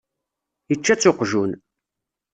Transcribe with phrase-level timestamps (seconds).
[0.73, 1.51] Ičča-tt uqjun.